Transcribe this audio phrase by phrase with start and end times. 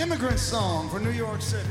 [0.00, 1.68] immigrant song for New York City.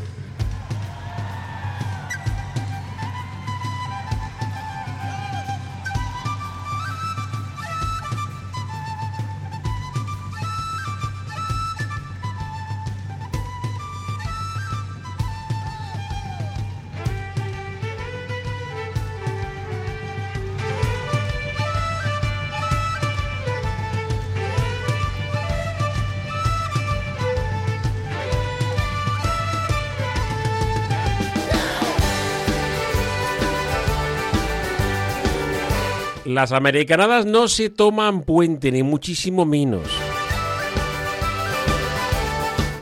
[36.39, 39.83] Las americanadas no se toman puente, ni muchísimo menos.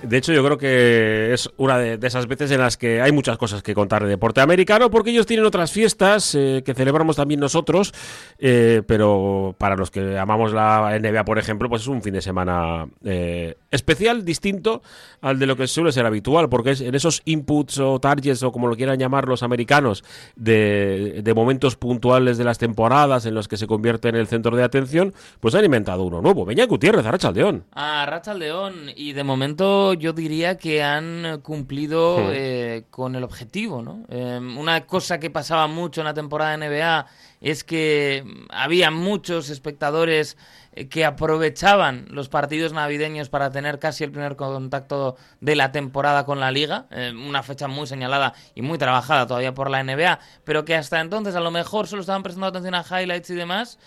[0.08, 3.38] De hecho, yo creo que es una de, esas veces en las que hay muchas
[3.38, 7.42] cosas que contar de deporte americano, porque ellos tienen otras fiestas eh, que celebramos también
[7.42, 7.94] nosotros,
[8.40, 12.22] eh, pero para los que amamos la NBA, por ejemplo, pues es un fin de
[12.22, 14.82] semana eh, especial, distinto
[15.20, 18.52] al de lo que suele ser habitual, porque es en esos inputs o targets o
[18.54, 23.58] como lo quieran llamar los americanos, de, momentos puntuales de las temporadas en los que
[23.58, 26.46] se convierte en el centro de atención, pues han inventado uno nuevo.
[26.46, 27.06] Beñá Gutiérrez.
[27.06, 27.12] A
[28.06, 32.32] Racha León y de momento yo diría que han cumplido Hmm.
[32.34, 34.06] eh, con el objetivo, ¿no?
[34.10, 37.06] Eh, una cosa que pasaba mucho en la temporada de NBA
[37.42, 40.38] es que había muchos espectadores
[40.74, 46.26] eh, que aprovechaban los partidos navideños para tener casi el primer contacto de la temporada
[46.26, 50.20] con la liga, eh, una fecha muy señalada y muy trabajada todavía por la NBA,
[50.44, 53.78] pero que hasta entonces a lo mejor solo estaban prestando atención a highlights y demás,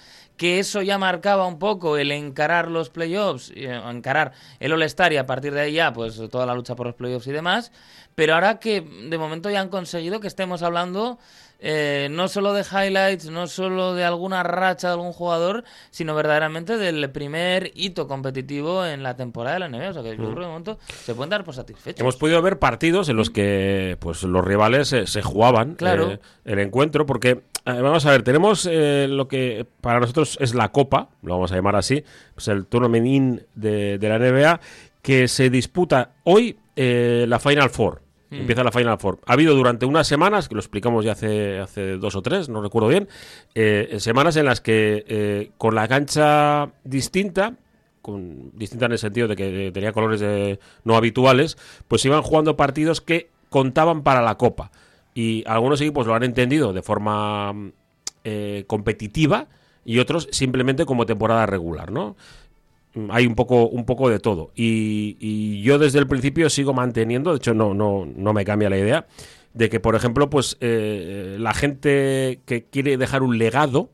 [0.41, 5.19] que eso ya marcaba un poco el encarar los playoffs, eh, encarar el All-Star y
[5.19, 7.72] a partir de ahí ya pues toda la lucha por los playoffs y demás,
[8.14, 11.18] pero ahora que de momento ya han conseguido que estemos hablando
[11.62, 16.78] eh, no solo de highlights, no solo de alguna racha de algún jugador, sino verdaderamente
[16.78, 19.91] del primer hito competitivo en la temporada de la NBA.
[19.91, 22.00] O sea que yo creo que de momento se pueden dar por satisfechos.
[22.00, 26.12] Hemos podido ver partidos en los que pues los rivales eh, se jugaban Claro.
[26.12, 30.71] eh, el encuentro, porque vamos a ver, tenemos eh, lo que para nosotros es la
[30.73, 32.03] Copa, lo vamos a llamar así,
[32.35, 34.61] pues el Tournament de, de la NBA,
[35.03, 38.03] que se disputa hoy eh, la Final Four.
[38.33, 39.19] Empieza la Final Four.
[39.27, 42.63] Ha habido durante unas semanas, que lo explicamos ya hace, hace dos o tres, no
[42.63, 43.09] recuerdo bien,
[43.57, 47.55] eh, semanas en las que eh, con la cancha distinta,
[48.03, 52.57] con, distinta en el sentido de que tenía colores de- no habituales, pues iban jugando
[52.57, 54.71] partidos que contaban para la Copa.
[55.15, 57.73] Y algunos equipos lo han entendido de forma mm,
[58.25, 59.48] eh, competitiva
[59.85, 62.17] y otros simplemente como temporada regular, ¿no?
[62.95, 64.51] Mm, Hay un poco, un poco de todo.
[64.55, 68.71] Y, y yo desde el principio sigo manteniendo, de hecho no, no, no me cambia
[68.71, 69.07] la idea,
[69.55, 73.91] de que, por ejemplo, pues eh, la gente que quiere dejar un legado,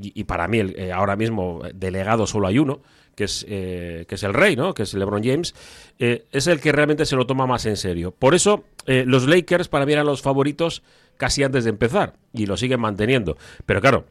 [0.00, 2.80] y, y para mí el- eh, ahora mismo eh, de legado solo hay uno,
[3.14, 4.74] que es, eh, que es el rey, ¿no?
[4.74, 5.54] que es LeBron James,
[5.98, 8.12] eh, es el que realmente se lo toma más en serio.
[8.12, 10.82] Por eso eh, los Lakers para mí eran los favoritos
[11.16, 13.36] casi antes de empezar y lo siguen manteniendo.
[13.66, 14.06] Pero claro,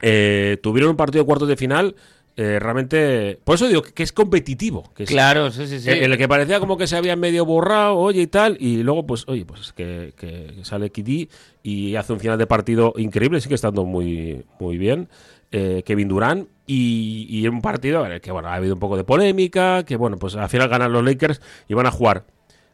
[0.00, 1.96] tuvieron un partido de cuartos de final
[2.38, 3.36] eh, realmente...
[3.42, 4.92] Por eso digo que, es competitivo.
[4.94, 5.90] Que es, Claro, sí, sí, sí.
[5.90, 9.04] en el que parecía como que se había medio borrado, oye y tal, y luego
[9.04, 11.28] pues, oye, pues que, que sale KD
[11.64, 15.08] y hace un final de partido increíble, sigue estando muy, muy bien.
[15.50, 18.96] eh, Kevin Durant y, y un partido en el que bueno ha habido un poco
[18.96, 22.24] de polémica que bueno pues al final ganan los Lakers y van a jugar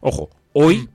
[0.00, 0.88] ojo hoy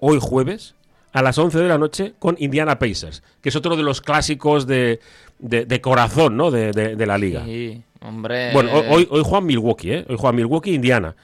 [0.00, 0.74] hoy jueves
[1.12, 4.66] a las 11 de la noche con Indiana Pacers que es otro de los clásicos
[4.66, 5.00] de,
[5.38, 6.50] de, de corazón ¿no?
[6.50, 8.52] de, de- la liga Sí, hombre.
[8.52, 10.04] bueno, ho- hoy, hoy juegan Milwaukee, ¿eh?
[10.08, 11.14] Hoy juegan Milwaukee, Indiana.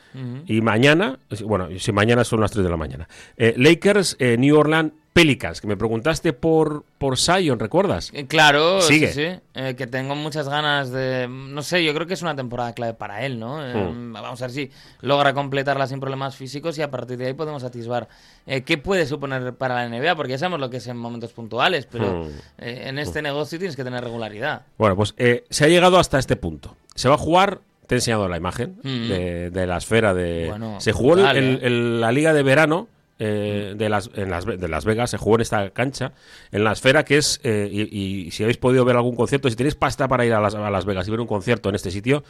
[0.47, 3.09] Y mañana, bueno, si mañana son las 3 de la mañana.
[3.37, 8.11] Eh, Lakers, eh, New Orleans, Pelicans, que me preguntaste por, por Zion, ¿recuerdas?
[8.13, 9.09] Eh, Claro, Sigue.
[9.13, 9.41] sí, sí.
[9.55, 11.27] Eh, que tengo muchas ganas de...
[11.27, 13.65] No sé, yo creo que es una temporada clave para él, ¿no?
[13.67, 14.13] Eh, Hmm.
[14.13, 17.65] Vamos a ver si logra completarla sin problemas físicos y a partir de ahí podemos
[17.65, 18.09] atisbar
[18.47, 21.33] eh, qué puede suponer para la NBA, porque ya sabemos lo que es en momentos
[21.33, 22.31] puntuales, pero Hmm.
[22.59, 24.67] en este negocio tienes que tener regularidad.
[24.77, 26.77] Bueno, pues eh, se ha llegado hasta este punto.
[26.95, 29.09] Se va a jugar, te he enseñado la imagen Mm.
[29.09, 30.49] de, de la esfera de...
[30.51, 31.59] Bueno, se jugó brutal, el- ¿eh?
[31.63, 35.37] el- la liga de verano eh, de, las, en las, de Las Vegas, se jugó
[35.37, 36.13] en esta cancha,
[36.53, 39.57] en la esfera que es, eh, y, y si habéis podido ver algún concierto, si
[39.57, 41.91] tenéis pasta para ir a Las, a Las Vegas y ver un concierto en este
[41.91, 42.25] sitio,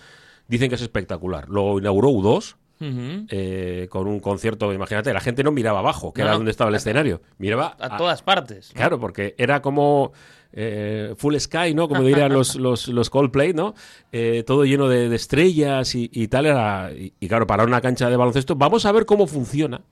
[0.48, 1.48] dicen que es espectacular.
[1.48, 3.26] Lo inauguró U2, Ujú.
[3.30, 6.68] eh, con un concierto, imagínate, la gente no miraba abajo, que No, era donde estaba
[6.70, 8.70] el escenario, miraba A todas partes.
[8.74, 10.12] Claro, porque era como
[10.58, 11.86] eh, full sky, ¿no?
[11.86, 13.74] Como dirían los, los, los Coldplay, ¿no?
[14.10, 16.46] Eh, todo lleno de, de estrellas y, y tal.
[16.46, 19.82] Era, y, y claro, para una cancha de baloncesto, vamos a ver cómo funciona.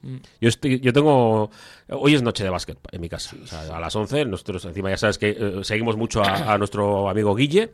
[0.40, 1.50] Yo, estoy, yo tengo.
[1.90, 3.36] Hoy es noche de básquet en mi casa.
[3.42, 6.58] O sea, a las 11, nosotros encima ya sabes que eh, seguimos mucho a, a
[6.58, 7.72] nuestro amigo Guille,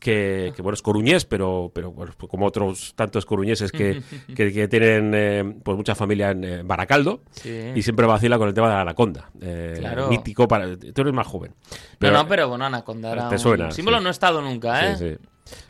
[0.00, 4.02] que, que, bueno, es coruñés, pero, pero bueno, pues como otros tantos coruñeses que,
[4.34, 7.70] que, que tienen eh, pues mucha familia en eh, Baracaldo Sí.
[7.76, 9.30] y siempre vacila con el tema de la anaconda.
[9.40, 10.08] eh, Claro.
[10.08, 10.76] Mítico para.
[10.76, 11.54] Tú eres más joven.
[12.00, 14.02] no, no, pero bueno, Anaconda era Te un suena, símbolo, sí.
[14.02, 14.96] no he estado nunca, ¿eh?
[14.96, 15.16] Sí, sí.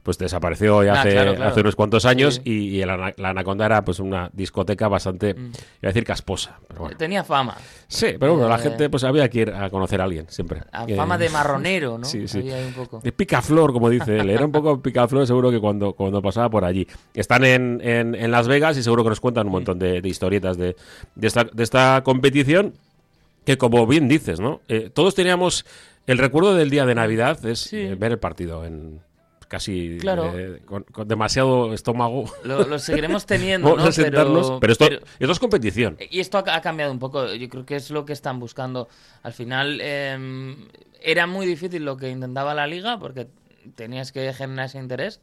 [0.02, 1.50] Pues desapareció ya Ah, hace, claro, claro.
[1.50, 2.50] hace unos cuantos años Sí.
[2.76, 5.48] y, ana- la Anaconda era pues una discoteca bastante, iba
[5.82, 6.58] a decir casposa.
[6.68, 6.96] Pero bueno.
[6.96, 7.56] Tenía fama.
[7.88, 10.60] Sí, pero bueno, la Eh, gente pues había que ir a conocer a alguien siempre.
[10.72, 12.04] A Eh, fama de marronero, ¿no?
[12.04, 12.38] Sí, sí.
[12.40, 13.00] Había ahí un poco.
[13.02, 14.30] De picaflor, como dice él.
[14.30, 16.86] Era un poco picaflor seguro que cuando, cuando pasaba por allí.
[17.14, 20.08] Están en, en- en Las Vegas y seguro que nos cuentan un montón de, de
[20.08, 20.76] historietas de,
[21.14, 22.74] de esta, de esta competición
[23.44, 24.60] que, como bien dices, ¿no?
[24.68, 25.64] Eh, todos teníamos
[26.06, 27.76] el recuerdo del día de Navidad, es Sí.
[27.78, 29.00] eh, ver el partido en
[29.52, 30.32] casi Claro.
[30.34, 32.24] eh, con, con demasiado estómago.
[32.42, 33.88] Lo, lo seguiremos teniendo, Vamos ¿no?
[33.90, 34.52] a sentarnos.
[34.60, 35.98] Pero, esto, esto es competición.
[36.10, 37.32] Y esto ha, ha cambiado un poco.
[37.34, 38.88] Yo creo que es lo que están buscando.
[39.22, 40.56] Al final eh,
[41.02, 43.28] era muy difícil lo que intentaba la liga porque
[43.74, 45.20] tenías que generar ese interés.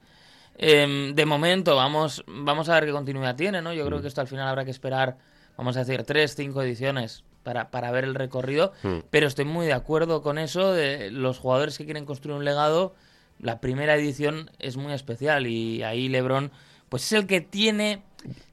[0.58, 3.74] Eh, de momento vamos, vamos a ver qué continuidad tiene, ¿no?
[3.74, 3.88] Yo Mm.
[3.88, 5.18] creo que esto al final habrá que esperar,
[5.58, 8.74] vamos a decir, tres, cinco ediciones para, para ver el recorrido.
[8.84, 8.98] Mm.
[9.10, 12.94] Pero estoy muy de acuerdo con eso de los jugadores que quieren construir un legado.
[13.40, 16.52] La primera edición es muy especial y ahí LeBron,
[16.90, 18.02] pues es el que tiene,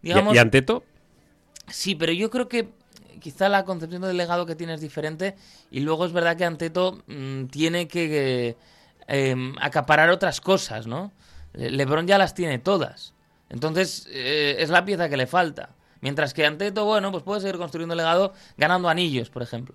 [0.02, 0.84] digamos, y, Anteto,
[1.68, 2.68] Sí, pero yo creo que
[3.20, 5.34] quizá la concepción del legado que tiene es diferente
[5.70, 8.56] y luego es verdad que Anteto mm, tiene que, que,
[9.08, 11.12] em, acaparar otras cosas, ¿no?
[11.52, 13.14] Le- LeBron ya las tiene todas.
[13.48, 15.70] Entonces eh, es la pieza que le falta.
[16.00, 19.74] Mientras que Anteto, bueno, pues puede seguir construyendo legado ganando anillos, por ejemplo.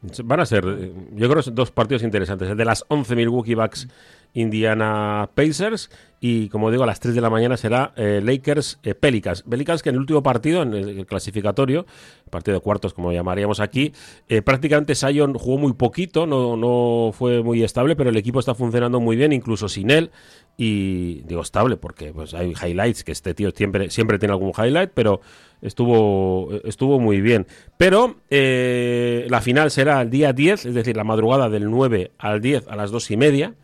[0.00, 2.56] Van a ser, eh, yo creo, dos partidos interesantes.
[2.56, 3.88] De las 11 Milwaukee Bucks,
[4.34, 5.90] Indiana Pacers.
[6.20, 9.42] Y como digo, a las 3 de la mañana será eh, Lakers eh, Pelicans.
[9.42, 11.86] Pelicans que en el último partido, en el, clasificatorio,
[12.28, 13.92] partido de cuartos como llamaríamos aquí,
[14.28, 18.54] eh, prácticamente Sion jugó muy poquito, no, no fue muy estable, pero el equipo está
[18.54, 20.10] funcionando muy bien, incluso sin él.
[20.56, 24.90] Y digo estable porque pues hay highlights, que este tío siempre, siempre tiene algún highlight,
[24.92, 25.20] pero
[25.62, 27.46] estuvo, estuvo muy bien.
[27.76, 32.40] Pero eh, la final será el día 10, es decir, la madrugada del 9 al
[32.40, 33.54] 10 a las 2 y media.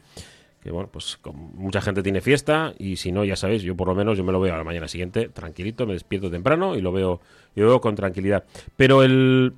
[0.65, 1.19] Que bueno, pues
[1.55, 4.33] mucha gente tiene fiesta y si no, ya sabéis, yo por lo menos yo me
[4.33, 7.21] lo veo a la mañana siguiente tranquilito, me despierto temprano y lo veo,
[7.55, 8.45] yo veo con tranquilidad.
[8.77, 9.53] Pero el,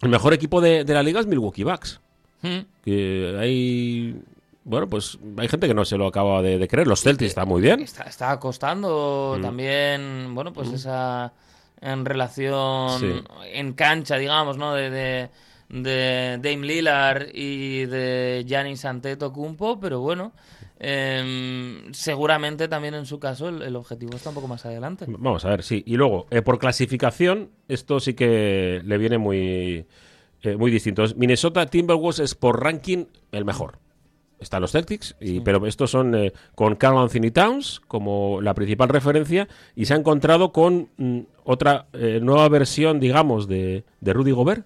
[0.00, 2.00] el mejor equipo de, de la liga es Milwaukee Bucks.
[2.42, 2.58] Mm.
[2.84, 4.16] Que hay,
[4.62, 6.86] bueno, pues hay gente que no se lo acaba de, de creer.
[6.86, 7.80] Los Celtics están muy bien.
[7.80, 9.42] Está, está costando Mm.
[9.42, 11.32] también, bueno, pues esa
[11.80, 13.22] en relación Sí.
[13.54, 14.72] en cancha, digamos, ¿no?
[14.74, 15.28] De, de,
[15.68, 20.32] de Dame Lillard y de Giannis Antetokounmpo, pero bueno,
[20.78, 25.04] em, seguramente también en su caso el, el objetivo está un poco más adelante.
[25.08, 25.82] Vamos a ver, sí.
[25.86, 29.86] Y luego, eh, por clasificación, esto sí que le viene muy,
[30.42, 31.04] eh, muy distinto.
[31.04, 33.78] Es Minnesota Timberwolves es por ranking el mejor.
[34.38, 38.88] Están los Celtics, y, pero estos son eh, con Carl Anthony Towns como la principal
[38.88, 44.30] referencia y se ha encontrado con mm, otra eh, nueva versión, digamos, de, de Rudy
[44.30, 44.64] Gobert,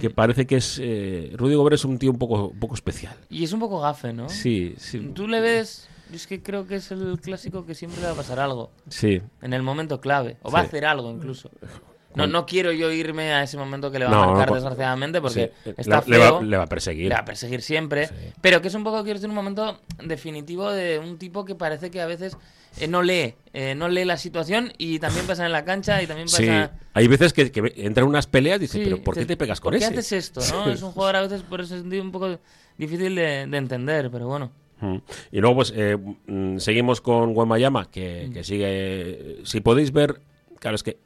[0.00, 0.78] que parece que es...
[0.82, 3.16] eh, Rudy Gobert es un tío un poco, un poco especial.
[3.28, 4.28] Y es un poco gafe, ¿no?
[4.28, 4.98] Sí, sí.
[5.14, 8.12] Tú le ves, yo es que creo que es el clásico que siempre le va
[8.12, 9.20] a pasar algo, Sí.
[9.42, 11.50] en el momento clave, o va a hacer algo incluso.
[12.14, 14.54] No, no quiero yo irme a ese momento que le va No, a marcar, no,
[14.56, 15.72] desgraciadamente, porque sí.
[15.76, 16.34] está le, le feo.
[16.36, 17.08] va, le va a perseguir.
[17.08, 18.08] Le va a perseguir siempre.
[18.40, 21.90] Pero que es un poco, quiero decir, un momento definitivo de un tipo que parece
[21.90, 22.36] que a veces
[22.80, 23.34] eh, no lee.
[23.52, 26.38] eh, no lee la situación y también pasa en la cancha y también pasa...
[26.72, 29.60] Sí, hay veces que, que entran unas peleas y dices, pero ¿por qué te pegas
[29.60, 29.94] con ¿por qué ese?
[29.98, 30.40] haces esto?
[30.52, 30.68] ¿no?
[30.72, 32.38] Es un jugador a veces por ese sentido un poco
[32.76, 34.50] difícil de, de entender, pero bueno.
[34.80, 34.96] Mm.
[35.30, 38.32] Y luego, pues, eh, mm, seguimos con Wembayama, que, Mm.
[38.32, 39.36] que sigue...
[39.44, 40.20] Si podéis ver,
[40.58, 40.98] claro, es que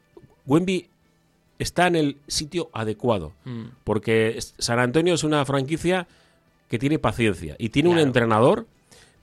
[0.47, 0.89] Wemby
[1.59, 3.63] está en el sitio adecuado, Mm.
[3.83, 6.07] porque San Antonio es una franquicia
[6.69, 8.65] que tiene paciencia y tiene un entrenador,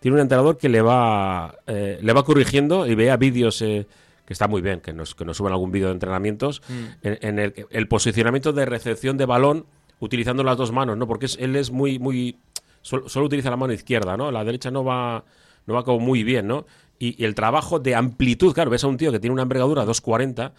[0.00, 3.60] tiene un entrenador que le va, eh, le va corrigiendo y vea vídeos...
[3.62, 3.86] eh,
[4.24, 6.84] que está muy bien, que nos, que nos suban algún vídeo de entrenamientos, Mm.
[7.02, 9.66] en, en el, el posicionamiento de recepción de balón
[9.98, 11.08] utilizando las dos manos, ¿no?
[11.08, 12.36] Porque es- él es muy, muy,
[12.82, 14.30] solo, solo utiliza la mano izquierda, ¿no?
[14.30, 15.24] La derecha no va,
[15.66, 16.66] no va como muy bien, ¿no?
[17.00, 19.84] Y, y el trabajo de amplitud, claro, ves a un tío que tiene una envergadura
[19.84, 20.52] 240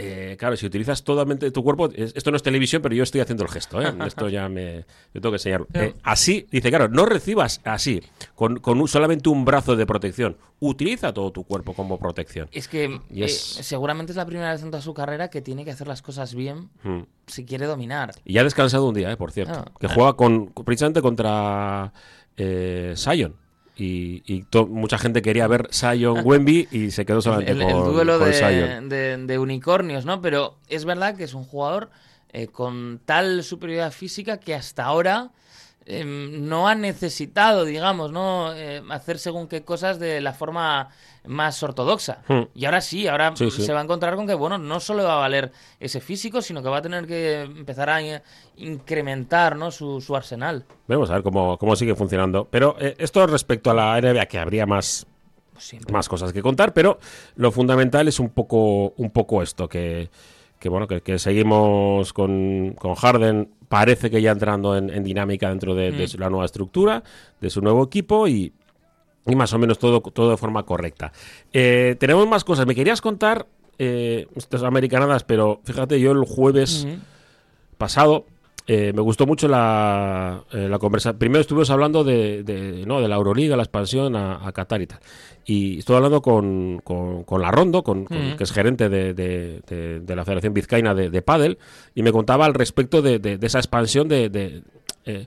[0.00, 3.20] eh, claro, si utilizas totalmente tu cuerpo, es- esto no es televisión, pero yo estoy
[3.20, 3.92] haciendo el gesto, ¿eh?
[4.06, 5.66] esto ya me, tengo que enseñar.
[5.74, 8.00] Eh, así, dice, claro, no recibas así,
[8.34, 10.36] con, con un- solamente un brazo de protección.
[10.60, 12.48] Utiliza todo tu cuerpo como protección.
[12.52, 15.72] Es que es- seguramente es la primera vez en toda su carrera que tiene que
[15.72, 17.00] hacer las cosas bien Mm.
[17.26, 18.12] si quiere dominar.
[18.24, 19.16] Y ya ha descansado un día, ¿eh?
[19.16, 19.52] por cierto.
[19.66, 19.72] Ah.
[19.80, 21.92] que juega con, precisamente contra
[22.94, 23.34] Sion.
[23.80, 27.92] Y, y mucha gente quería ver Sion Wemby y se quedó solamente el, el con,
[27.92, 28.88] duelo con de, Sion.
[28.88, 30.20] de- de unicornios, ¿no?
[30.20, 31.88] Pero es verdad que es un jugador
[32.32, 35.30] eh, con tal superioridad física que hasta ahora
[35.90, 38.52] eh, no ha necesitado, digamos, ¿no?
[38.54, 40.90] Eh, hacer según qué cosas de la forma
[41.26, 42.22] más ortodoxa.
[42.28, 42.42] Hmm.
[42.54, 43.62] Y ahora sí, ahora Sí, sí.
[43.62, 46.62] se va a encontrar con que, bueno, no solo va a valer ese físico, sino
[46.62, 48.00] que va a tener que empezar a
[48.56, 49.70] incrementar, ¿no?
[49.70, 50.64] Su, su arsenal.
[50.86, 52.46] Veremos a ver cómo, cómo sigue funcionando.
[52.50, 55.06] Pero eh, esto respecto a la NBA, que habría más,
[55.52, 55.92] Pues siempre.
[55.92, 56.98] más cosas que contar, pero
[57.36, 60.10] lo fundamental es un poco, un poco esto, que,
[60.58, 65.48] que bueno, que, que seguimos con, con Harden, parece que ya entrando en, en dinámica
[65.48, 67.02] dentro de, de su- la nueva estructura,
[67.40, 68.52] de su nuevo equipo y,
[69.26, 71.12] y más o menos todo, todo de forma correcta.
[71.52, 72.66] Eh, tenemos más cosas.
[72.66, 73.46] Me querías contar,
[73.78, 76.96] eh, estas americanadas, pero fíjate, yo el jueves Ujú.
[77.76, 78.24] pasado.
[78.70, 81.18] Eh, me gustó mucho la, eh, la conversación.
[81.18, 83.00] Primero estuvimos hablando de, de, ¿no?
[83.00, 85.00] de la Euroliga, la expansión a, a Qatar y tal.
[85.46, 90.24] Y estuve hablando con, con, con la Rondo, con, que es gerente de, de- la
[90.26, 91.56] Federación Vizcaína de, de Pádel,
[91.94, 94.62] y me contaba al respecto de, esa expansión de, de,
[95.06, 95.26] eh,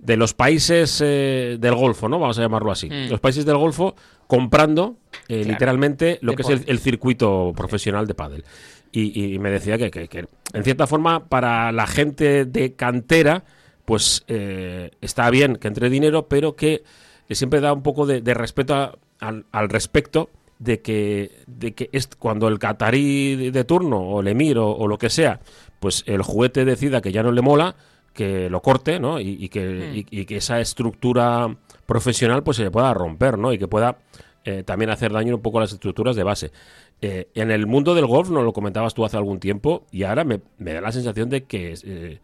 [0.00, 2.18] de los países eh, del Golfo, ¿no?
[2.18, 2.90] Vamos a llamarlo así.
[2.90, 3.10] Mm.
[3.10, 3.94] Los países del Golfo
[4.26, 4.96] comprando
[5.28, 5.50] eh, Claro.
[5.50, 8.44] literalmente lo que es el, el circuito profesional de pádel.
[8.92, 13.42] Y, y me decía que, que- que, en cierta forma, para la gente de cantera,
[13.86, 16.82] pues eh, está bien que entre dinero, pero que,
[17.26, 21.72] que siempre da un poco de, de respeto a- al, al respecto de que, de
[21.72, 25.40] que es cuando el catarí de, turno, o el emir, o, o lo que sea,
[25.80, 27.74] pues el juguete decida que ya no le mola,
[28.12, 29.18] que lo corte, ¿no?
[29.18, 31.56] Y, y que, y- y que esa estructura
[31.86, 33.52] profesional pues se le pueda romper, ¿no?
[33.52, 33.96] Y que pueda
[34.44, 36.52] eh, también hacer daño un poco a las estructuras de base.
[37.00, 40.22] Eh, en el mundo del golf, no lo comentabas tú hace algún tiempo, y ahora
[40.22, 42.20] me, me da la sensación de que eh,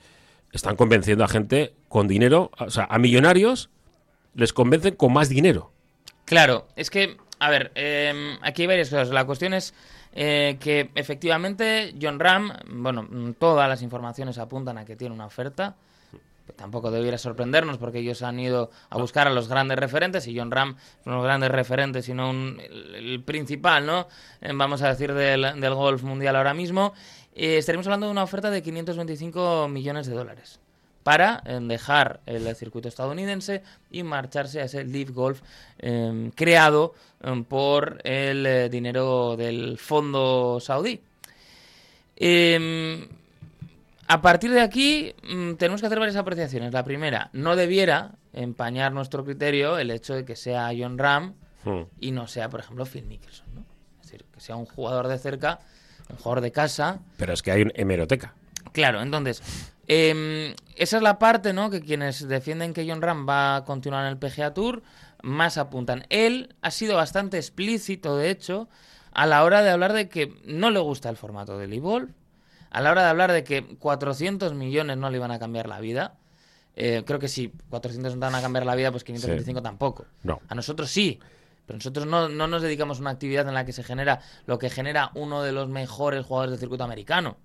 [0.53, 3.71] están convenciendo a gente con dinero, o sea, a millonarios
[4.35, 5.73] les convencen con más dinero.
[6.25, 9.09] Claro, es que, a ver, eh, aquí hay varias cosas.
[9.09, 9.75] La cuestión es
[10.15, 13.07] que efectivamente John Ram, bueno,
[13.39, 15.77] todas las informaciones apuntan a que tiene una oferta.
[16.57, 20.51] Tampoco debiera sorprendernos porque ellos han ido a buscar a los grandes referentes y John
[20.51, 24.09] Ram es uno de los grandes referentes, sino un- el, principal, ¿no?
[24.41, 26.93] Eh, vamos a decir del, del golf mundial ahora mismo.
[27.35, 30.61] Eh, estaremos hablando de una oferta de 525 millones de dólares
[31.03, 35.41] para eh, dejar el circuito estadounidense y marcharse a ese Live Golf
[36.35, 36.95] creado
[37.49, 41.01] por el dinero del fondo saudí.
[42.17, 43.07] Eh,
[44.09, 46.73] a partir de aquí mm, tenemos que hacer varias apreciaciones.
[46.73, 51.35] La primera, no debiera empañar nuestro criterio el hecho de que sea John Ram
[51.65, 51.83] Hmm.
[52.01, 53.47] y no sea, por ejemplo, Phil Mickelson.
[53.55, 53.65] ¿no?
[54.01, 55.61] Es decir, que sea un jugador de cerca,
[56.09, 58.35] un jugador de casa, Pero es que hay una hemeroteca.
[58.73, 59.43] Claro, entonces,
[59.87, 61.71] em, esa es la parte, ¿no?
[61.71, 64.83] Que quienes defienden que John Ram va a continuar en el PGA Tour
[65.23, 66.07] más apuntan.
[66.11, 68.69] Él ha sido bastante explícito, de hecho,
[69.13, 72.07] a la hora de hablar de que no le gusta el formato del e
[72.71, 75.81] a la hora de hablar de que 400 millones no le iban a cambiar la
[75.81, 76.15] vida.
[76.77, 80.07] Eh, creo que si 400 no te van a cambiar la vida, pues 525 tampoco.
[80.23, 80.41] No.
[80.49, 81.19] A nosotros sí.
[81.67, 84.59] Pero nosotros no, no nos dedicamos a una actividad en la que se genera lo
[84.59, 87.37] que genera uno de los mejores jugadores del circuito americano.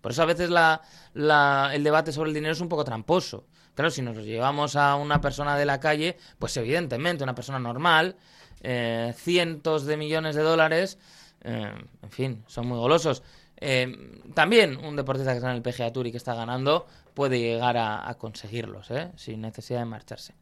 [0.00, 0.82] Por eso a veces la,
[1.14, 3.46] la- el debate sobre el dinero es un poco tramposo.
[3.74, 7.58] Claro, si nos lo llevamos a una persona de la calle, pues evidentemente una persona
[7.58, 8.16] normal,
[8.60, 10.98] eh, cientos de millones de dólares,
[11.42, 11.72] eh,
[12.02, 13.22] en fin, son muy golosos.
[13.64, 17.38] Eh, también un deportista que está en el PGA Tour y que está ganando puede
[17.38, 19.12] llegar a, conseguirlos, ¿eh?
[19.14, 20.34] sin necesidad de marcharse.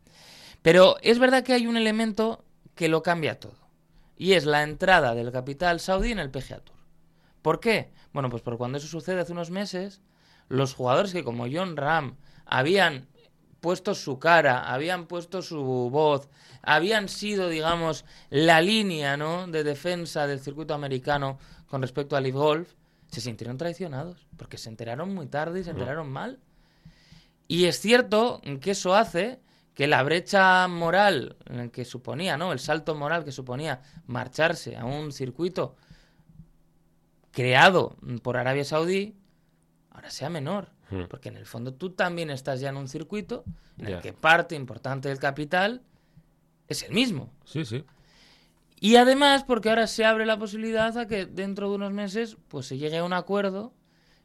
[0.63, 2.43] Pero es verdad que hay un elemento
[2.75, 3.59] que lo cambia todo.
[4.17, 6.77] Y es la entrada del capital saudí en el PGA Tour.
[7.43, 7.91] ¿Por qué?
[8.15, 10.01] Bueno, pues porque cuando eso sucede hace unos meses,
[10.49, 13.07] los jugadores que como John Ram habían
[13.61, 15.61] puesto su cara, habían puesto su
[15.91, 16.31] voz,
[16.63, 19.47] habían sido, digamos, la línea ¿no?
[19.47, 22.80] de defensa del circuito americano con respecto al Live Golf,
[23.11, 26.39] se sintieron traicionados, porque se enteraron muy tarde y se enteraron mal.
[27.49, 29.41] Y es cierto que eso hace
[29.75, 32.53] que la brecha moral eh, que suponía, ¿no?
[32.53, 35.77] El salto moral que suponía marcharse a un circuito
[37.33, 39.17] creado por Arabia Saudí
[39.91, 40.69] ahora sea menor.
[40.91, 41.05] Hmm.
[41.09, 43.45] Porque en el fondo tú también estás ya en un circuito
[43.79, 45.83] en el que parte importante del capital
[46.69, 47.33] es el mismo.
[47.45, 47.85] Sí, sí.
[48.81, 52.67] Y además, porque ahora se abre la posibilidad a que dentro de unos meses pues
[52.67, 53.75] se llegue a un acuerdo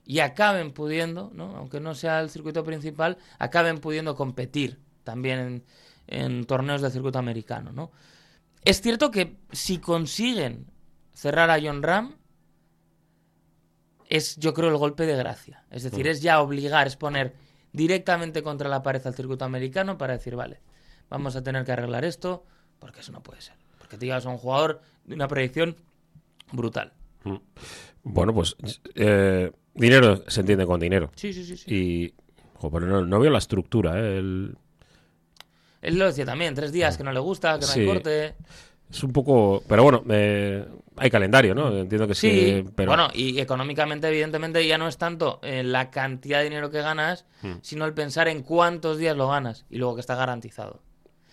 [0.05, 1.57] y acaben pudiendo, ¿no?
[1.57, 5.63] aunque no sea el circuito principal, acaben pudiendo competir también en,
[6.07, 7.73] en torneos del circuito americano.
[7.73, 7.91] ¿no?
[8.63, 10.71] Es cierto que si consiguen
[11.13, 12.15] cerrar a John Ram,
[14.07, 15.65] es yo creo el golpe de gracia.
[15.69, 17.35] Es decir, es ya obligar, es poner
[17.73, 20.61] directamente contra la pared al circuito americano para decir, vale,
[21.09, 22.45] vamos a tener que arreglar esto,
[22.79, 23.64] porque eso no puede ser.
[23.97, 25.75] Te llevas a un jugador de una proyección
[26.51, 26.93] brutal.
[27.23, 27.35] Mm.
[28.03, 28.55] Bueno, pues
[28.95, 31.11] eh, dinero se entiende con dinero.
[31.15, 31.57] Sí, sí, sí.
[31.57, 31.73] sí.
[31.73, 32.13] Y
[32.55, 33.99] jo, pero no, no veo la estructura.
[33.99, 34.17] ¿eh?
[34.17, 34.57] El-
[35.81, 37.79] Él lo decía también, tres días que no le gusta, que no Sí.
[37.81, 38.35] hay corte.
[38.89, 39.63] es un poco...
[39.67, 40.63] Pero bueno, eh,
[40.97, 41.75] hay calendario, ¿no?
[41.75, 42.29] Entiendo que sí.
[42.29, 42.89] Sí, pero...
[42.91, 47.25] bueno, y económicamente, evidentemente, ya no es tanto eh, la cantidad de dinero que ganas,
[47.41, 47.53] Hmm.
[47.61, 50.81] sino el pensar en cuántos días lo ganas y luego que está garantizado.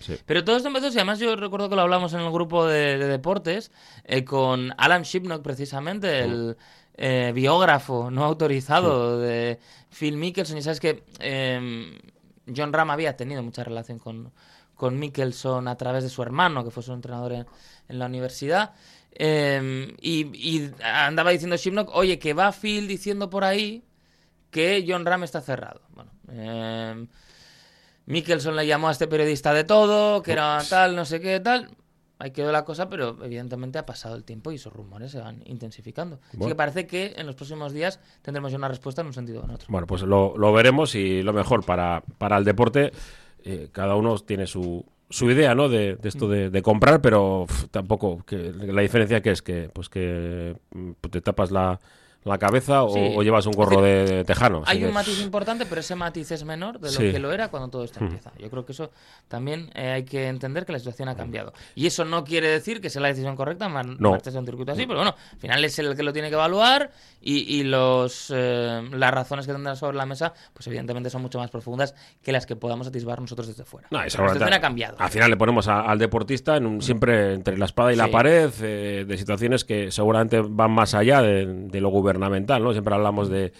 [0.02, 0.16] Sí.
[0.26, 2.98] Pero todo esto empezó, y además yo recuerdo que lo hablamos en el grupo de,
[2.98, 3.70] de deportes,
[4.04, 6.56] eh, con Alan Shipnock precisamente, el
[6.94, 9.58] eh, biógrafo no autorizado de
[9.90, 10.58] Phil Mickelson.
[10.58, 11.98] Y sabes que eh,
[12.54, 14.32] John Ram había tenido mucha relación con,
[14.74, 17.46] con Mickelson a través de su hermano, que fue su entrenador en,
[17.88, 18.74] en la universidad.
[19.14, 23.84] Eh, y, y andaba diciendo Shipnock, oye, que va Phil diciendo por ahí
[24.50, 25.82] que John Ram está cerrado.
[25.90, 27.06] Bueno, eh,
[28.06, 31.70] Mickelson le llamó a este periodista de todo, que era tal, no sé qué, tal.
[32.18, 35.42] Ahí quedó la cosa, pero evidentemente ha pasado el tiempo y esos rumores se van
[35.44, 36.20] intensificando.
[36.28, 39.40] Así que parece que en los próximos días tendremos ya una respuesta en un sentido
[39.40, 39.66] o en otro.
[39.68, 42.92] Bueno, pues lo, lo veremos y lo mejor para, para el deporte,
[43.42, 45.68] eh, cada uno tiene su, su idea, ¿no?
[45.68, 49.88] De, de esto de, de comprar, pero tampoco, que la diferencia que es que, pues
[49.88, 51.80] que mm, te tapas la,
[52.24, 53.12] la cabeza o, Sí.
[53.16, 54.62] o llevas un gorro de, de tejano.
[54.66, 57.10] Hay que- un matiz importante, pero ese matiz es menor de lo Sí.
[57.12, 58.30] que lo era cuando todo esto empieza.
[58.38, 58.90] Yo creo que eso
[59.28, 61.52] también eh, hay que entender que la situación ha cambiado.
[61.74, 64.14] Y eso no quiere decir que sea la decisión correcta No.
[64.14, 66.90] a un circuito así, pero bueno, al final es el que lo tiene que evaluar
[67.20, 71.38] y, y los eh, las razones que tendrán sobre la mesa, pues evidentemente son mucho
[71.38, 73.88] más profundas que las que podamos atisbar nosotros desde fuera.
[73.90, 74.96] No, la situación ha cambiado.
[74.98, 78.08] Al final le ponemos a- al deportista en un- siempre entre la espada y la
[78.10, 82.11] pared eh, de situaciones que seguramente van más allá de, de lo gubernamental,
[82.62, 82.72] ¿no?
[82.72, 83.52] Siempre hablamos de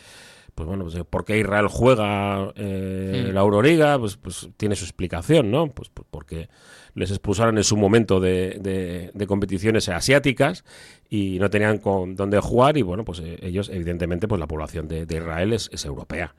[0.55, 4.85] pues bueno, pues de por qué Israel juega eh, la Euroliga, pues, pues tiene su
[4.85, 5.69] explicación, ¿no?
[5.69, 6.51] Pues, pues porque
[6.95, 10.63] les expulsaron en su momento de, de- de competiciones asiáticas
[11.09, 14.89] y no tenían con dónde jugar y bueno, pues eh, ellos evidentemente pues la población
[14.89, 16.35] de, de Israel es, es europea.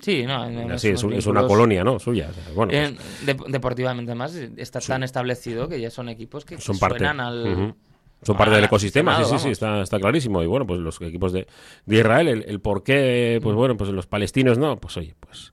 [0.00, 1.98] Sí, no, no, Así, no es, una colonia, ¿no?
[1.98, 2.28] Suya.
[2.30, 6.44] o sea, bueno, pues- Eh, de- deportivamente más está tan establecido que ya son equipos
[6.44, 7.74] que son suenan al.
[8.22, 10.42] Son parte del ecosistema, sí, sí, sí, está, está clarísimo.
[10.42, 11.46] Y bueno, pues los equipos de,
[11.86, 13.42] de Israel, el, el por qué, Mm.
[13.44, 15.52] pues bueno, pues los palestinos no, pues oye, pues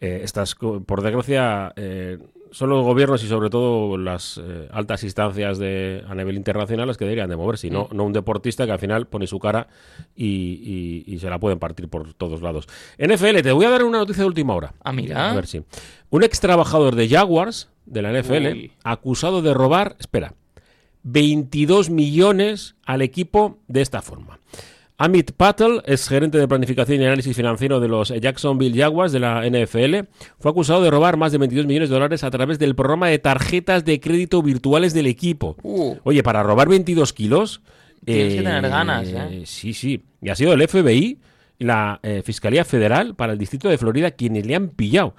[0.00, 2.18] eh, estas, por desgracia, eh,
[2.50, 6.98] son los gobiernos y sobre todo las eh, altas instancias de, a nivel internacional las
[6.98, 7.96] que deberían de moverse, no, Mm.
[7.96, 9.68] no un deportista que al final pone su cara
[10.14, 12.68] y, y- y se la pueden partir por todos lados.
[12.98, 14.74] NFL, te voy a dar una noticia de última hora.
[14.84, 15.30] Ah, mira.
[15.30, 15.62] A ver si.
[16.10, 18.72] Un ex trabajador de Jaguars, de la NFL, Uy.
[18.84, 20.34] acusado de robar, espera,
[21.02, 24.38] 22 millones al equipo de esta forma.
[24.98, 29.42] Amit Patel, ex gerente de planificación y análisis financiero de los Jacksonville Jaguars de la
[29.44, 30.06] NFL,
[30.38, 33.18] fue acusado de robar más de 22 millones de dólares a través del programa de
[33.18, 35.56] tarjetas de crédito virtuales del equipo.
[35.62, 35.96] Uh.
[36.04, 37.62] Oye, para robar 22 kilos...
[38.04, 39.42] Tienes que tener ganas, ¿eh?
[39.44, 40.02] Sí, sí.
[40.20, 41.18] Y ha sido el FBI
[41.58, 45.14] y la eh, Fiscalía Federal para el Distrito de Florida quienes le han pillado.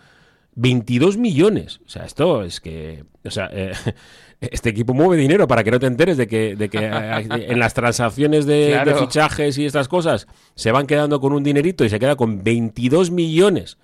[0.56, 1.80] 22 millones.
[1.86, 3.04] O sea, esto es que.
[3.24, 3.74] O sea, eh,
[4.42, 7.74] este equipo mueve dinero para que no te enteres de que, de que en las
[7.74, 12.16] transacciones de, fichajes y estas cosas se van quedando con un dinerito y se queda
[12.16, 13.78] con 22 millones.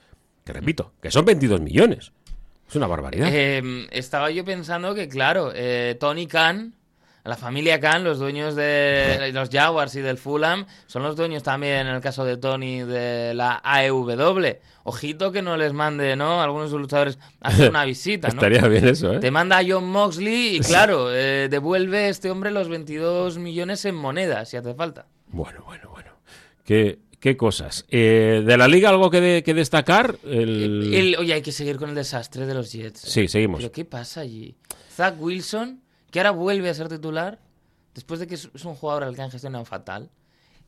[0.43, 2.12] Que repito, que son 22 millones.
[2.67, 3.29] Es una barbaridad.
[3.32, 6.75] Eh, estaba yo pensando que, claro, eh, Tony Khan,
[7.30, 11.88] la familia Khan, los dueños de los Jaguars y del Fulham, son los dueños también,
[11.88, 14.58] en el caso de Tony, de la AEW.
[14.84, 16.42] Ojito que no les mande, ¿no?
[16.42, 18.34] Algunos luchadores a hacer una visita, ¿no?
[18.36, 19.20] Estaría bien eso, ¿eh?
[19.20, 23.96] Te manda a John Moxley y, claro, eh, devuelve este hombre los 22 millones en
[23.96, 25.06] monedas, si hace falta.
[25.28, 26.10] Bueno, bueno, bueno.
[26.65, 27.86] Qué, qué cosas.
[27.89, 30.15] Eh, de la liga, algo que, de- que destacar.
[30.24, 30.92] El...
[30.94, 33.02] El- oye, hay que seguir con el desastre de los Jets.
[33.02, 33.60] Sí, seguimos.
[33.60, 34.56] ¿Pero qué pasa allí?
[34.96, 37.39] Zach Wilson, que ahora vuelve a ser titular,
[37.93, 40.10] después de que es un jugador al que han gestionado fatal,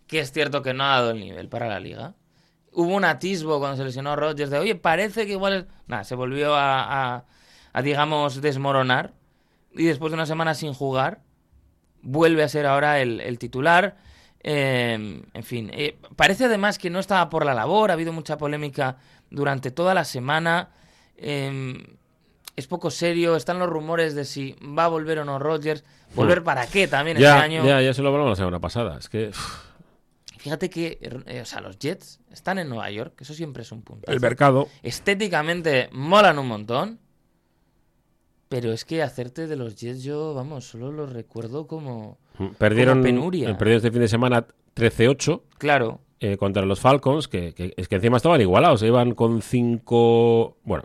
[0.07, 2.15] que es cierto que no ha dado el nivel para la liga.
[2.73, 5.53] Hubo un atisbo cuando se lesionó Rodgers de, oye, parece que igual...
[5.53, 5.65] es-".
[5.87, 7.25] Nada, se volvió a, a-
[7.73, 9.13] a, digamos, desmoronar.
[9.73, 11.21] Y después de una semana sin jugar,
[12.01, 13.97] vuelve a ser ahora el, titular.
[14.43, 18.37] Eh, en fin, eh, parece además que no estaba por la labor, ha habido mucha
[18.37, 18.97] polémica
[19.29, 20.69] durante toda la semana.
[21.15, 21.97] Eh,
[22.55, 23.35] es poco serio.
[23.35, 25.83] Están los rumores de si va a volver o no Rodgers.
[26.15, 27.21] ¿Volver para qué también Hmm.
[27.21, 27.65] Ya, este año?
[27.65, 28.97] ya, ya se lo hablamos la semana pasada.
[28.97, 29.31] Es que
[30.37, 33.83] Fíjate que, eh, o sea, los Jets están en Nueva York, eso siempre es un
[33.83, 34.11] punto.
[34.11, 34.67] el mercado.
[34.81, 36.99] Estéticamente molan un montón.
[38.49, 42.17] Pero es que hacerte de los Jets yo, vamos, solo los recuerdo como...
[42.57, 43.55] Perdieron, penuria.
[43.57, 47.95] perdieron este fin de semana 13-8 Claro, eh, contra los Falcons, que, que- es que
[47.95, 50.57] encima estaban igualados, iban con 5...
[50.63, 50.83] Bueno,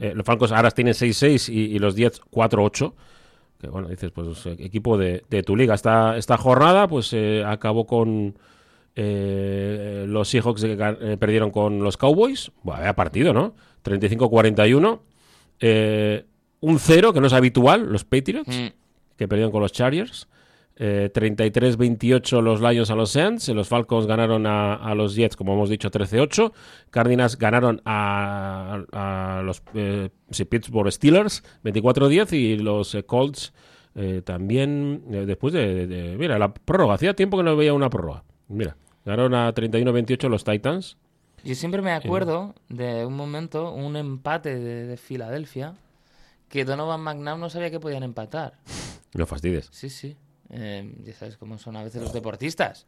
[0.00, 2.92] eh, los Falcons ahora tienen 6-6 y, y los Jets 4-8.
[3.60, 5.74] Que bueno, dices, pues eh, equipo de, de tu liga.
[5.74, 8.36] Esta, esta jornada pues eh, acabó con
[8.94, 12.50] eh, los Seahawks que gan- eh, perdieron con los Cowboys.
[12.62, 13.54] Bueno, vaya partido, ¿no?
[13.84, 15.00] 35-41.
[15.60, 16.24] Eh,
[16.60, 18.66] un 0, que no es habitual, los Patriots Mm.
[19.16, 20.28] que perdieron con los Chargers.
[20.80, 23.48] Eh, 33-28 los Lions a los Saints.
[23.48, 26.52] Los Falcons ganaron a, a los Jets, como hemos dicho, 13-8.
[26.90, 32.32] Cardinals ganaron a, a los eh, sí, Pittsburgh Steelers 24-10.
[32.32, 33.52] Y los eh, Colts
[33.96, 36.94] eh, también, después de, de- de- Mira, la prórroga.
[36.94, 38.22] Hacía tiempo que no veía una prórroga.
[38.46, 40.96] Mira, ganaron a 31-28 los Titans.
[41.42, 45.74] yo siempre me acuerdo de un momento, un empate de, de Filadelfia,
[46.48, 48.54] que Donovan McNabb no sabía que podían empatar.
[49.14, 49.68] No fastidies.
[49.72, 50.16] Sí, sí.
[50.50, 52.86] Eh, ya sabes cómo son a veces los deportistas.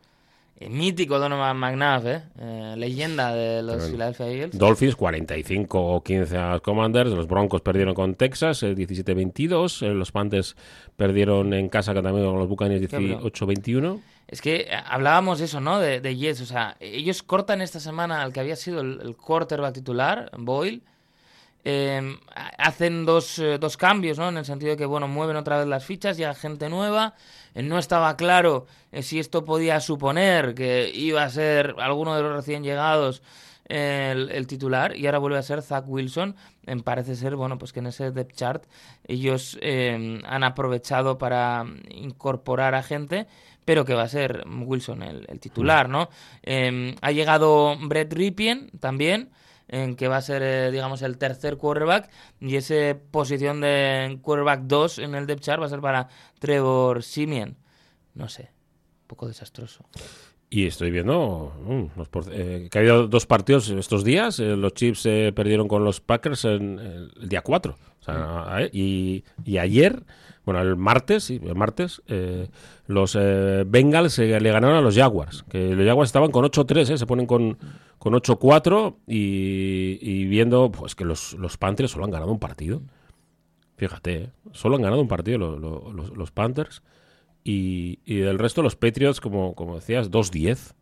[0.57, 2.23] Eh, mítico Donovan McNabb, ¿eh?
[2.39, 3.93] Eh, leyenda de los Tremendo.
[3.93, 4.59] Philadelphia Eagles.
[4.59, 7.11] Dolphins 45-15 a los Commanders.
[7.13, 9.87] Los Broncos perdieron con Texas eh, 17-22.
[9.87, 10.57] eh, Los Panthers
[10.97, 13.31] perdieron en casa también con los Buccaneers Qué bravo.
[13.31, 14.01] 18-21.
[14.29, 15.79] Es que hablábamos eso, ¿no?
[15.81, 16.41] De, de Jets.
[16.43, 20.83] O sea, ellos cortan esta semana al que había sido el, el quarterback titular, Boyle.
[21.65, 24.29] Eh, ha- hacen dos, eh, dos cambios, ¿no?
[24.29, 27.15] En el sentido de que, bueno, mueven otra vez las fichas, llega gente nueva.
[27.55, 32.23] Eh, no estaba claro eh, si esto podía suponer que iba a ser alguno de
[32.23, 33.23] los recién llegados
[33.67, 36.35] el, el titular y ahora vuelve a ser Zach Wilson.
[36.67, 38.65] Eh, parece ser, bueno, pues que en ese depth chart
[39.07, 43.27] ellos eh, han aprovechado para incorporar a gente,
[43.67, 46.09] pero que va a ser Wilson el, el titular, ¿no?
[47.03, 49.31] Ha llegado Brett Ripien también
[49.71, 54.63] en que va a ser, eh, digamos, el tercer quarterback y esa posición de quarterback
[54.65, 57.57] 2 en el depth chart va a ser para Trevor Simeon.
[58.15, 58.51] No sé,
[59.03, 59.85] un poco desastroso.
[60.53, 64.41] Y estoy viendo mm, los eh, que ha habido dos partidos estos días.
[64.41, 67.77] Eh, los Chiefs eh, perdieron con los Packers en el, el día 4.
[68.01, 70.03] O sea, eh, y, y ayer,
[70.53, 72.49] bueno, el martes, sí, el martes, eh,
[72.87, 75.45] los eh, Bengals eh, le ganaron a los Jaguars.
[75.49, 77.57] Que los Jaguars estaban con 8-3, eh, se ponen con,
[77.99, 82.83] con 8-4 y, y viendo pues que los, los Panthers solo han ganado un partido.
[83.77, 86.83] Fíjate, eh, solo han ganado un partido lo- lo- los, los Panthers.
[87.45, 90.75] Y, y del resto, los Patriots, como, como decías, 2-10.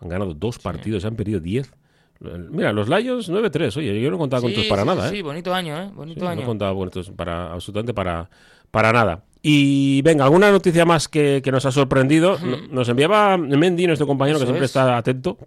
[0.00, 1.72] Han ganado dos partidos, han perdido 10.
[2.20, 3.76] Mira, los Lions 9-3.
[3.76, 5.16] Oye, yo no contaba con Sí, estos para sí, nada, sí, ¿eh?
[5.18, 5.90] sí, bonito año, ¿eh?
[5.94, 6.40] Bonito Sí, año.
[6.40, 8.28] no contaba con estos para, absolutamente para,
[8.70, 9.24] para nada.
[9.42, 12.38] Y venga, alguna noticia más que, que nos ha sorprendido.
[12.42, 14.70] No- Nos enviaba Mendy, nuestro compañero, que siempre es.
[14.70, 15.38] está atento,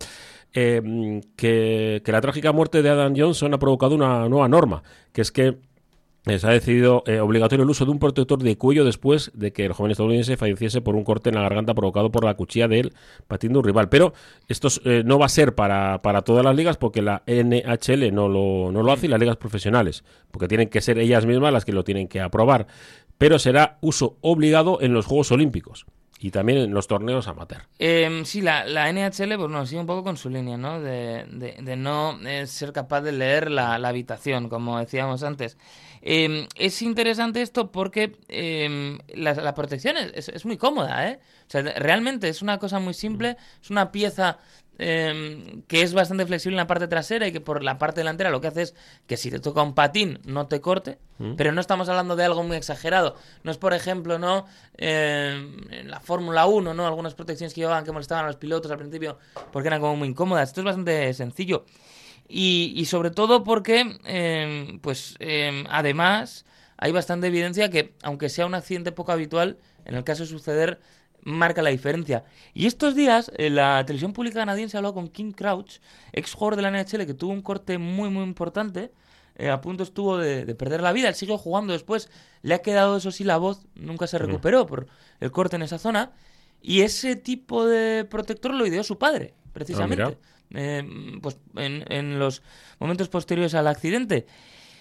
[0.54, 5.22] eh, que, que la trágica muerte de Adam Johnson ha provocado una nueva norma, que
[5.22, 5.58] es que
[6.26, 9.66] se ha decidido eh, obligatorio el uso de un protector de cuello después de que
[9.66, 12.82] el joven estadounidense falleciese por un corte en la garganta provocado por la cuchilla de
[12.82, 12.94] él
[13.28, 13.90] batiendo un rival.
[13.90, 14.14] Pero
[14.48, 18.14] esto es, eh, no va a ser para, para todas las ligas porque la NHL
[18.14, 21.54] no lo, no lo hace y las ligas profesionales, porque tienen que ser ellas mismas
[21.54, 22.68] las que lo tienen que aprobar.
[23.18, 25.86] Pero será uso obligado en los Juegos Olímpicos
[26.22, 27.62] y también en los torneos amateur.
[27.80, 30.82] Eh, sí, la, la NHL pues no, sigue un poco con su línea, ¿no?
[30.82, 35.58] De, de- de no eh, ser capaz de leer la, la habitación, como decíamos antes.
[36.02, 41.20] Eh, es interesante esto porque eh, la, la protección es, muy cómoda, ¿eh?
[41.48, 44.40] O sea, realmente es una cosa muy simple, es una pieza
[44.82, 48.30] eh, que es bastante flexible en la parte trasera y que por la parte delantera
[48.30, 48.76] lo que hace es
[49.08, 51.00] que si te toca un patín no te corte,
[51.36, 53.18] pero no estamos hablando de algo muy exagerado.
[53.44, 54.46] No es, por ejemplo, no
[54.78, 55.34] eh,
[55.70, 56.88] en la Fórmula 1, ¿no?
[56.88, 59.18] Algunas protecciones que llevaban que molestaban a los pilotos al principio
[59.52, 60.48] porque eran como muy incómodas.
[60.48, 61.66] Esto es bastante sencillo.
[62.32, 66.46] Y, y sobre todo porque, eh, pues, eh, además,
[66.78, 70.80] hay bastante evidencia que, aunque sea un accidente poco habitual, en el caso de suceder,
[71.24, 72.24] marca la diferencia.
[72.54, 75.80] Y estos días, en la televisión pública canadiense ha hablado con Kim Crouch,
[76.14, 78.92] ex jugador de la NHL, que tuvo un corte muy, muy importante.
[79.36, 81.08] eh, a punto estuvo de, de perder la vida.
[81.10, 82.10] Él siguió jugando después.
[82.42, 83.66] Le ha quedado, eso sí, la voz.
[83.76, 84.88] Nunca se recuperó por
[85.20, 86.12] el corte en esa zona.
[86.62, 90.20] Y ese tipo de protector lo ideó su padre, precisamente.
[90.54, 90.84] Eh,
[91.22, 92.42] pues en, los
[92.80, 94.26] momentos posteriores al accidente.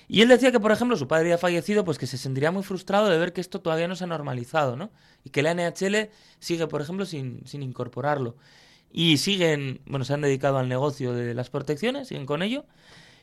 [0.08, 2.62] Y él decía que, por ejemplo, su padre había fallecido, pues que se sentiría muy
[2.62, 4.90] frustrado de ver que esto todavía no se ha normalizado, ¿no?
[5.22, 8.36] Y que la NHL sigue, por ejemplo, sin, sin incorporarlo.
[8.90, 12.64] Y siguen, bueno, se han dedicado al negocio de las protecciones, siguen con ello.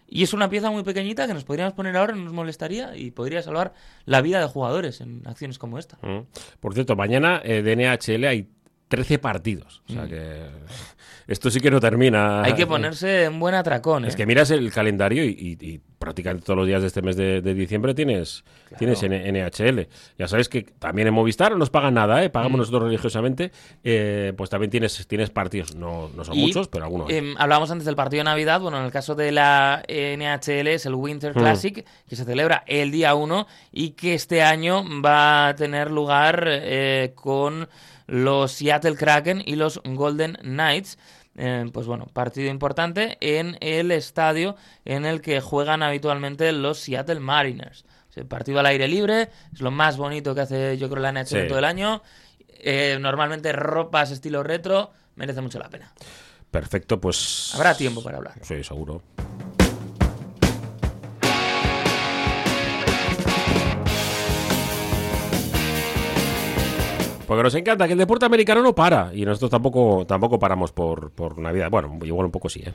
[0.07, 3.09] Y es una pieza muy pequeñita que nos podríamos poner ahora, no nos molestaría y
[3.11, 3.73] podría salvar
[4.05, 5.97] la vida de jugadores en acciones como esta.
[6.03, 6.27] Mm.
[6.59, 8.49] Por cierto, mañana eh, de NHL hay
[8.87, 9.81] 13 partidos.
[9.89, 10.09] O sea Mm.
[10.09, 10.41] que
[11.27, 12.43] esto sí que no termina.
[12.43, 14.05] Hay que ponerse en buen atracón.
[14.05, 14.17] Es ¿eh?
[14.17, 17.41] que miras el calendario y, y- y prácticamente todos los días de este mes de,
[17.41, 18.43] de diciembre tienes,
[18.77, 19.87] tienes N- NHL.
[20.19, 22.29] Ya sabes que también en Movistar no nos pagan nada, ¿eh?
[22.29, 22.31] Mm.
[22.31, 23.51] pagamos nosotros religiosamente.
[23.83, 25.73] eh, pues también tienes, tienes partidos.
[25.75, 27.09] No, no son Y, muchos, pero algunos.
[27.09, 28.61] em, hablábamos antes del partido de Navidad.
[28.61, 31.39] Bueno, en el caso de la NHL es el Winter Mm.
[31.39, 36.45] Classic, que se celebra el día 1 y que este año va a tener lugar
[36.47, 37.67] eh, con
[38.07, 40.97] los Seattle Kraken y los Golden Knights.
[41.37, 47.19] Eh, pues bueno, partido importante en el estadio en el que juegan habitualmente los Seattle
[47.19, 47.83] Mariners.
[48.09, 51.11] O sea, partido al aire libre, es lo más bonito que hace yo creo la
[51.11, 51.47] NHL Sí.
[51.49, 52.01] todo el año.
[52.47, 55.91] Eh, normalmente ropas estilo retro, merece mucho la pena.
[56.51, 57.51] Perfecto, pues.
[57.53, 58.35] Habrá tiempo para hablar.
[58.41, 59.01] Sí, seguro.
[67.27, 71.11] Porque nos encanta que el deporte americano no para y nosotros tampoco, tampoco paramos por,
[71.11, 71.69] por Navidad.
[71.71, 72.73] Bueno, igual un poco sí, ¿eh?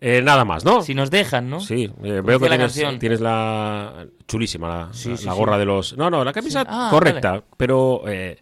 [0.00, 0.82] Eh, nada más, ¿no?
[0.82, 1.60] Si nos dejan, ¿no?
[1.60, 2.98] Sí, eh, veo que la tienes, canción.
[2.98, 5.38] tienes la chulísima, la, Sí, la- sí, la sí.
[5.38, 5.96] gorra de los...
[5.96, 6.64] No, no, la camisa.
[6.68, 7.42] Ah, correcta, vale.
[7.56, 8.02] pero...
[8.06, 8.38] eh,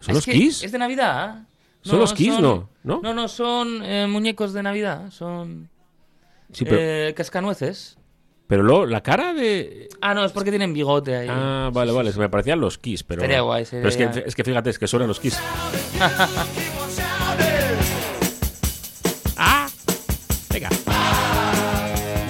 [0.00, 0.62] ¿Son Es los Kiss?
[0.62, 1.42] Es de Navidad.
[1.82, 2.68] ¿Son los Kiss, no?
[2.82, 3.00] ¿No?
[3.02, 3.80] No, no, son
[4.10, 5.10] muñecos de Navidad.
[5.10, 5.68] Son
[6.52, 7.98] Sí, pero, cascanueces.
[8.46, 9.88] Pero lo- la cara de...
[10.00, 11.28] Ah, no, es porque tienen bigote ahí.
[11.30, 13.22] Ah, vale, vale, se me parecían los Kiss, pero...
[13.22, 15.38] Sería guay, pero es, que, sería- es que fíjate, es que suenan los Kiss.
[19.36, 19.68] ah,
[20.52, 20.68] venga.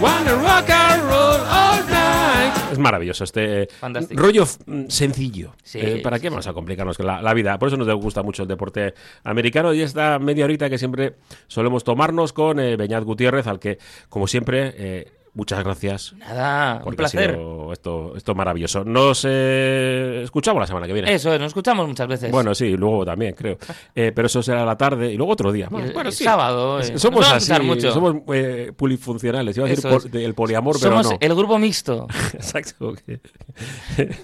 [0.00, 2.72] Wanna rock and roll all night.
[2.72, 4.20] Es maravilloso este Fantástico.
[4.20, 5.55] rollo mm, sencillo.
[5.62, 7.59] Sí, Eh, ¿Para sí, qué vamos a complicarnos la, la vida?
[7.59, 11.14] Por eso nos gusta mucho el deporte americano y esta media horita que siempre
[11.46, 16.92] solemos tomarnos con eh, Beñat Gutiérrez, al que, como siempre, eh, muchas gracias Nada, un
[16.94, 17.33] ha placer.
[17.33, 18.85] sido esto, esto maravilloso.
[18.85, 21.12] Nos eh, escuchamos la semana que viene.
[21.14, 22.31] Eso, es, nos escuchamos muchas veces.
[22.33, 23.59] Bueno, sí, luego también, creo.
[23.94, 25.66] Eh, pero eso será la tarde y luego otro día.
[25.66, 26.25] El- Bueno, el sí.
[26.25, 26.99] sábado, eh.
[26.99, 27.92] Somos así, mucho.
[27.92, 29.57] somos eh, polifuncionales.
[29.57, 31.18] Iba a decir pol- el poliamor, Somos pero no.
[31.20, 32.07] el grupo mixto.
[32.35, 32.94] Exacto.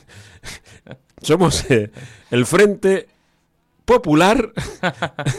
[1.22, 1.90] somos eh,
[2.30, 3.08] el Frente
[3.84, 4.52] Popular,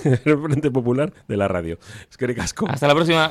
[0.03, 1.77] el Frente Popular de la radio.
[2.09, 2.67] Es que casco.
[2.69, 3.29] Hasta la próxima.